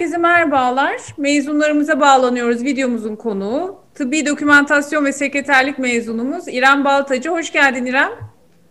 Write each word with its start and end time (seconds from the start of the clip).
merhabalar. 0.00 0.96
Mezunlarımıza 1.18 2.00
bağlanıyoruz 2.00 2.64
videomuzun 2.64 3.16
konuğu. 3.16 3.76
Tıbbi 3.94 4.26
dokümantasyon 4.26 5.04
ve 5.04 5.12
sekreterlik 5.12 5.78
mezunumuz 5.78 6.48
İrem 6.48 6.84
Baltacı. 6.84 7.30
Hoş 7.30 7.52
geldin 7.52 7.86
İrem. 7.86 8.10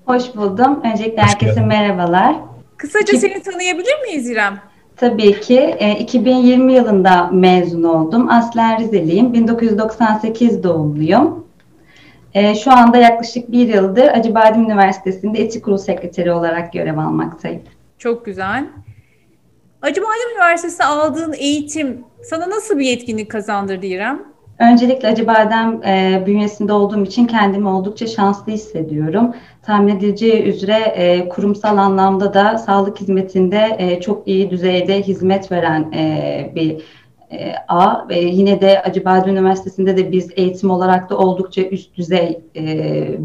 Hoş 0.06 0.36
buldum. 0.36 0.82
Öncelikle 0.94 1.22
herkese 1.22 1.62
merhabalar. 1.62 2.36
Kısaca 2.78 3.18
seni 3.18 3.42
tanıyabilir 3.42 4.02
miyiz 4.06 4.30
İrem? 4.30 4.60
Tabii 4.96 5.40
ki. 5.40 5.76
2020 6.00 6.74
yılında 6.74 7.30
mezun 7.32 7.84
oldum. 7.84 8.30
Aslen 8.30 8.80
Rizeliyim. 8.80 9.34
1998 9.34 10.64
doğumluyum. 10.64 11.48
Şu 12.64 12.72
anda 12.72 12.98
yaklaşık 12.98 13.52
bir 13.52 13.68
yıldır 13.68 14.08
Acıbadem 14.08 14.64
Üniversitesi'nde 14.64 15.42
etik 15.42 15.66
kurul 15.66 15.78
sekreteri 15.78 16.32
olarak 16.32 16.74
görev 16.74 16.98
almaktayım. 16.98 17.62
Çok 17.98 18.26
güzel. 18.26 18.66
Acıbadem 19.82 20.32
Üniversitesi'nde 20.36 20.86
aldığın 20.86 21.34
eğitim 21.34 22.04
sana 22.24 22.50
nasıl 22.50 22.80
bir 22.80 22.86
yetkinlik 22.86 23.32
kazandırdı 23.32 23.86
İrem? 23.86 24.24
Öncelikle 24.60 25.08
Acıbadem 25.08 25.84
e, 25.84 26.24
bünyesinde 26.26 26.74
olduğum 26.74 27.04
için 27.04 27.28
kendimi 27.28 27.68
oldukça 27.68 28.08
şanslı 28.08 28.52
hissediyorum. 28.52 29.36
Tahmin 29.64 29.96
edileceği 29.96 30.44
üzere 30.44 30.76
e, 30.76 31.30
kurumsal 31.30 31.78
anlamda 31.78 32.34
da 32.34 32.58
sağlık 32.58 33.02
hizmetinde 33.02 33.76
e, 33.78 34.02
çok 34.02 34.28
iyi 34.28 34.50
düzeyde 34.50 35.02
hizmet 35.02 35.52
veren 35.52 35.92
e, 35.92 36.52
bir 36.56 36.82
e, 37.32 37.54
A 37.68 38.10
ve 38.10 38.20
yine 38.20 38.62
de 38.62 38.82
Acıbadem 38.82 39.36
Üniversitesi'nde 39.36 39.98
de 39.98 40.12
biz 40.12 40.30
eğitim 40.36 40.72
olarak 40.72 41.10
da 41.10 41.18
oldukça 41.18 41.62
üst 41.62 41.98
düzey 41.98 42.40
e, 42.56 42.64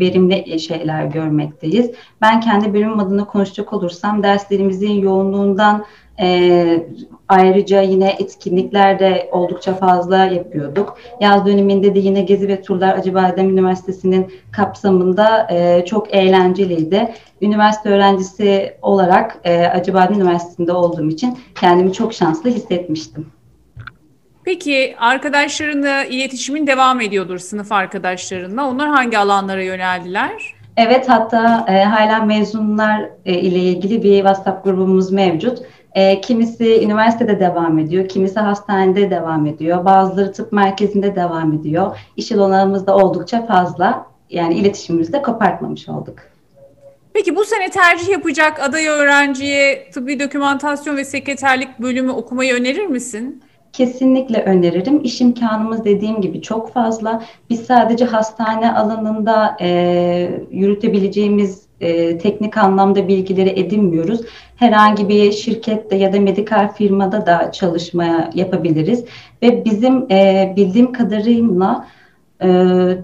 verimli 0.00 0.60
şeyler 0.60 1.04
görmekteyiz. 1.04 1.90
Ben 2.22 2.40
kendi 2.40 2.74
bölümüm 2.74 3.00
adına 3.00 3.24
konuşacak 3.24 3.72
olursam 3.72 4.22
derslerimizin 4.22 4.92
yoğunluğundan 4.92 5.84
e, 6.20 6.86
ayrıca 7.28 7.80
yine 7.80 8.16
etkinlikler 8.18 8.98
de 8.98 9.28
oldukça 9.32 9.74
fazla 9.74 10.16
yapıyorduk. 10.24 10.98
Yaz 11.20 11.46
döneminde 11.46 11.94
de 11.94 11.98
yine 11.98 12.20
gezi 12.20 12.48
ve 12.48 12.62
turlar 12.62 12.98
Acıbadem 12.98 13.50
Üniversitesi'nin 13.50 14.32
kapsamında 14.52 15.46
e, 15.50 15.84
çok 15.84 16.14
eğlenceliydi. 16.14 17.14
Üniversite 17.42 17.88
öğrencisi 17.88 18.74
olarak 18.82 19.38
e, 19.44 19.66
Acıbadem 19.66 20.20
Üniversitesi'nde 20.20 20.72
olduğum 20.72 21.08
için 21.08 21.38
kendimi 21.54 21.92
çok 21.92 22.14
şanslı 22.14 22.50
hissetmiştim. 22.50 23.26
Peki 24.44 24.94
arkadaşlarınla 24.98 26.04
iletişimin 26.04 26.66
devam 26.66 27.00
ediyordur 27.00 27.38
sınıf 27.38 27.72
arkadaşlarınla. 27.72 28.68
Onlar 28.68 28.88
hangi 28.88 29.18
alanlara 29.18 29.62
yöneldiler? 29.62 30.54
Evet 30.76 31.08
hatta 31.08 31.66
e, 31.68 31.84
hala 31.84 32.24
mezunlar 32.24 33.10
e, 33.24 33.34
ile 33.34 33.58
ilgili 33.58 34.02
bir 34.02 34.16
WhatsApp 34.16 34.64
grubumuz 34.64 35.12
mevcut. 35.12 35.58
E, 35.96 36.20
kimisi 36.20 36.84
üniversitede 36.84 37.40
devam 37.40 37.78
ediyor, 37.78 38.08
kimisi 38.08 38.40
hastanede 38.40 39.10
devam 39.10 39.46
ediyor, 39.46 39.84
bazıları 39.84 40.32
tıp 40.32 40.52
merkezinde 40.52 41.16
devam 41.16 41.52
ediyor. 41.52 41.98
İş 42.16 42.32
alanımız 42.32 42.86
da 42.86 42.96
oldukça 42.96 43.46
fazla. 43.46 44.06
Yani 44.30 44.54
iletişimimizi 44.54 45.12
de 45.12 45.22
kopartmamış 45.22 45.88
olduk. 45.88 46.18
Peki 47.12 47.36
bu 47.36 47.44
sene 47.44 47.70
tercih 47.70 48.08
yapacak 48.08 48.60
aday 48.60 48.86
öğrenciye 48.86 49.90
tıbbi 49.90 50.20
dokümantasyon 50.20 50.96
ve 50.96 51.04
sekreterlik 51.04 51.78
bölümü 51.78 52.10
okumayı 52.10 52.54
önerir 52.54 52.86
misin? 52.86 53.42
Kesinlikle 53.72 54.42
öneririm. 54.42 55.00
İş 55.04 55.20
imkanımız 55.20 55.84
dediğim 55.84 56.20
gibi 56.20 56.42
çok 56.42 56.72
fazla. 56.72 57.22
Biz 57.50 57.60
sadece 57.60 58.04
hastane 58.04 58.72
alanında 58.72 59.56
e, 59.60 60.30
yürütebileceğimiz 60.50 61.65
e, 61.80 62.18
teknik 62.18 62.56
anlamda 62.56 63.08
bilgileri 63.08 63.60
edinmiyoruz. 63.60 64.20
Herhangi 64.56 65.08
bir 65.08 65.32
şirkette 65.32 65.96
ya 65.96 66.12
da 66.12 66.20
medikal 66.20 66.72
firmada 66.74 67.26
da 67.26 67.52
çalışmaya 67.52 68.30
yapabiliriz. 68.34 69.04
Ve 69.42 69.64
bizim 69.64 70.10
e, 70.10 70.52
bildiğim 70.56 70.92
kadarıyla 70.92 71.86
e, 72.40 72.48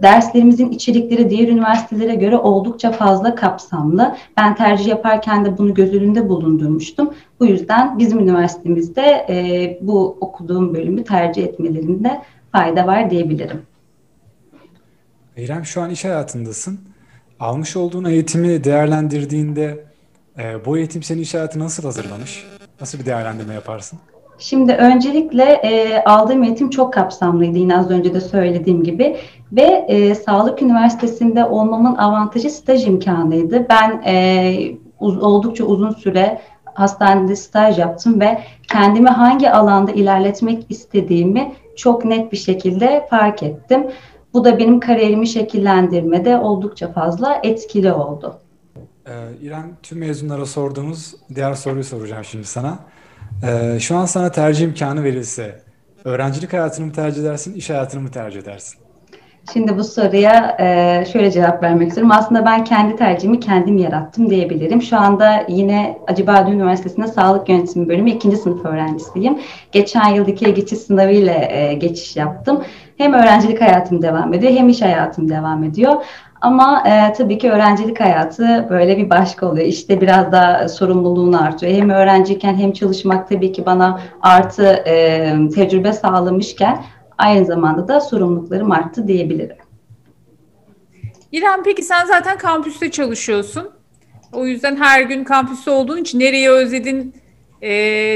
derslerimizin 0.03 0.71
içerikleri 0.71 1.31
diğer 1.31 1.49
üniversitelere 1.49 2.15
göre 2.15 2.37
oldukça 2.37 2.93
fazla 2.93 3.35
kapsamlı. 3.35 4.17
Ben 4.37 4.55
tercih 4.55 4.87
yaparken 4.87 5.45
de 5.45 5.59
bunu 5.59 5.75
göz 5.75 5.95
önünde 5.95 6.29
bulundurmuştum. 6.29 7.15
Bu 7.41 7.47
yüzden 7.47 7.99
bizim 7.99 8.19
üniversitemizde 8.19 9.27
e, 9.29 9.79
bu 9.81 10.17
okuduğum 10.21 10.75
bölümü 10.75 11.05
tercih 11.05 11.45
etmelerinde 11.45 12.23
fayda 12.53 12.87
var 12.87 13.11
diyebilirim. 13.11 13.63
İrem 15.37 15.65
şu 15.65 15.83
an 15.83 15.91
iş 15.91 16.05
hayatındasın. 16.05 16.92
Almış 17.43 17.77
olduğun 17.77 18.05
eğitimi 18.05 18.65
değerlendirdiğinde 18.65 19.85
e, 20.39 20.65
bu 20.65 20.79
eğitim 20.79 21.03
seni 21.03 21.21
iş 21.21 21.35
hayatına 21.35 21.65
nasıl 21.65 21.83
hazırlamış? 21.83 22.45
Nasıl 22.81 22.99
bir 22.99 23.07
değerlendirme 23.07 23.55
yaparsın? 23.55 23.99
Şimdi 24.39 24.73
öncelikle 24.73 25.43
e, 25.45 26.05
aldığım 26.05 26.43
eğitim 26.43 26.71
çok 26.71 26.93
kapsamlıydı 26.93 27.59
yine 27.59 27.79
az 27.79 27.91
önce 27.91 28.15
de 28.15 28.21
söylediğim 28.21 28.83
gibi 28.83 29.17
ve 29.53 29.85
e, 29.89 30.15
Sağlık 30.15 30.63
Üniversitesi'nde 30.63 31.45
olmamın 31.45 31.97
avantajı 31.97 32.51
staj 32.51 32.87
imkanıydı. 32.87 33.67
Ben 33.69 34.03
e, 34.07 34.55
uz, 35.01 35.23
oldukça 35.23 35.65
uzun 35.65 35.91
süre 35.91 36.41
hastanede 36.65 37.37
staj 37.37 37.79
yaptım 37.79 38.21
ve 38.21 38.41
kendimi 38.73 39.09
hangi 39.09 39.51
alanda 39.51 39.93
ilerletmek 39.93 40.67
istediğimi 40.69 41.53
çok 41.77 42.05
net 42.05 42.33
bir 42.33 42.37
şekilde 42.37 43.07
fark 43.11 43.43
ettim. 43.43 43.87
Bu 44.35 44.45
da 44.45 44.59
benim 44.59 44.81
kariyerimi 44.81 45.27
şekillendirmede 45.27 46.39
oldukça 46.39 46.93
fazla 46.93 47.41
etkili 47.43 47.93
oldu. 47.93 48.39
Ee, 49.07 49.13
İrem, 49.43 49.77
tüm 49.83 49.99
mezunlara 49.99 50.47
sorduğumuz 50.47 51.15
diğer 51.35 51.55
soruyu 51.55 51.85
soracağım 51.85 52.25
şimdi 52.25 52.45
sana. 52.45 52.79
Ee, 53.47 53.81
şu 53.81 53.97
an 53.97 54.05
sana 54.07 54.33
tercih 54.33 54.65
imkanı 54.65 55.05
verilse, 55.05 55.63
öğrencilik 56.05 56.53
hayatını 56.53 56.87
mı 56.87 56.93
tercih 56.93 57.21
edersin, 57.21 57.55
iş 57.55 57.71
hayatını 57.71 58.01
mı 58.03 58.11
tercih 58.11 58.41
edersin? 58.41 58.82
Şimdi 59.53 59.79
bu 59.79 59.85
soruya 59.85 60.57
e, 60.61 61.05
şöyle 61.13 61.31
cevap 61.31 61.63
vermek 61.63 61.89
istiyorum. 61.89 62.13
Aslında 62.19 62.47
ben 62.47 62.65
kendi 62.65 62.97
tercihimi 62.97 63.41
kendim 63.41 63.79
yarattım 63.79 64.31
diyebilirim. 64.31 64.83
Şu 64.83 64.97
anda 64.97 65.45
yine 65.49 65.99
Acıbadem 66.09 66.53
Üniversitesi'nde 66.53 67.07
Sağlık 67.07 67.49
Yönetimi 67.49 67.89
Bölümü 67.89 68.11
ikinci 68.11 68.37
sınıf 68.37 68.65
öğrencisiyim. 68.65 69.39
Geçen 69.73 70.09
yıldaki 70.09 70.55
geçiş 70.55 70.79
sınavı 70.79 71.13
ile 71.13 71.49
e, 71.51 71.75
geçiş 71.75 72.17
yaptım. 72.17 72.63
Hem 72.99 73.13
öğrencilik 73.13 73.61
hayatım 73.61 74.03
devam 74.03 74.35
ediyor 74.35 74.53
hem 74.53 74.69
iş 74.69 74.83
hayatım 74.83 75.29
devam 75.29 75.65
ediyor. 75.65 75.95
Ama 76.41 76.83
e, 76.87 77.13
tabii 77.13 77.39
ki 77.39 77.51
öğrencilik 77.51 78.01
hayatı 78.01 78.67
böyle 78.71 78.97
bir 78.97 79.11
başka 79.11 79.47
oluyor. 79.47 79.67
İşte 79.67 80.01
biraz 80.01 80.33
daha 80.33 80.69
sorumluluğun 80.69 81.33
artıyor. 81.33 81.73
Hem 81.73 81.91
öğrenciyken 81.91 82.55
hem 82.55 82.73
çalışmak 82.73 83.29
tabii 83.29 83.53
ki 83.53 83.67
bana 83.67 84.01
artı 84.23 84.65
e, 84.67 85.35
tecrübe 85.55 85.93
sağlamışken 85.93 86.79
aynı 87.23 87.45
zamanda 87.45 87.89
da 87.89 88.01
sorumluluklarım 88.01 88.71
arttı 88.71 89.09
diyebilirim. 89.09 89.57
İrem 91.33 91.63
peki 91.63 91.83
sen 91.83 92.07
zaten 92.07 92.39
kampüste 92.39 92.91
çalışıyorsun. 92.91 93.71
O 94.33 94.47
yüzden 94.47 94.77
her 94.77 95.03
gün 95.03 95.25
kampüste 95.25 95.71
olduğun 95.71 95.99
için 95.99 96.21
nereye 96.21 96.51
özledin 96.51 97.15
e, 97.63 97.71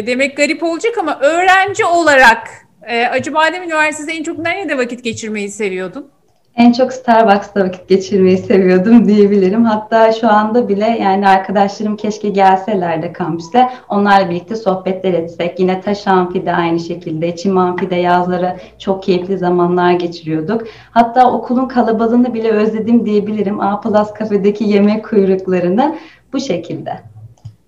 demek 0.06 0.36
garip 0.36 0.62
olacak 0.62 0.98
ama 0.98 1.20
öğrenci 1.20 1.84
olarak 1.84 2.48
e, 2.82 3.06
Acıbadem 3.06 3.62
Üniversitesi'nde 3.62 4.12
en 4.12 4.22
çok 4.22 4.38
nerede 4.38 4.78
vakit 4.78 5.04
geçirmeyi 5.04 5.48
seviyordun? 5.48 6.10
En 6.56 6.72
çok 6.72 6.92
Starbucks'ta 6.92 7.60
vakit 7.64 7.88
geçirmeyi 7.88 8.38
seviyordum 8.38 9.08
diyebilirim. 9.08 9.64
Hatta 9.64 10.12
şu 10.12 10.28
anda 10.28 10.68
bile 10.68 10.84
yani 10.84 11.28
arkadaşlarım 11.28 11.96
keşke 11.96 12.28
gelseler 12.28 13.02
de 13.02 13.12
kampüse. 13.12 13.68
Onlarla 13.88 14.30
birlikte 14.30 14.56
sohbetler 14.56 15.12
etsek. 15.12 15.60
Yine 15.60 15.80
Taş 15.80 16.06
Amfi'de 16.06 16.52
aynı 16.52 16.80
şekilde. 16.80 17.36
Çim 17.36 17.58
Amfi'de 17.58 17.94
yazları 17.94 18.56
çok 18.78 19.02
keyifli 19.02 19.38
zamanlar 19.38 19.92
geçiriyorduk. 19.92 20.66
Hatta 20.90 21.32
okulun 21.32 21.68
kalabalığını 21.68 22.34
bile 22.34 22.50
özledim 22.50 23.06
diyebilirim. 23.06 23.60
A 23.60 23.80
Plus 23.80 24.12
kafedeki 24.12 24.64
yemek 24.64 25.04
kuyruklarını 25.04 25.97
bu 26.32 26.41
şekilde. 26.41 27.00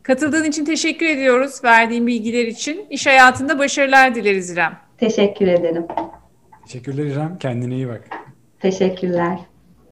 Katıldığın 0.02 0.44
için 0.44 0.64
teşekkür 0.64 1.06
ediyoruz 1.06 1.64
verdiğin 1.64 2.06
bilgiler 2.06 2.46
için. 2.46 2.86
İş 2.90 3.06
hayatında 3.06 3.58
başarılar 3.58 4.14
dileriz 4.14 4.50
İrem. 4.50 4.72
Teşekkür 4.98 5.46
ederim. 5.46 5.86
Teşekkürler 6.66 7.04
İrem. 7.04 7.38
Kendine 7.38 7.74
iyi 7.74 7.88
bak. 7.88 8.27
Teşekkürler. 8.60 9.38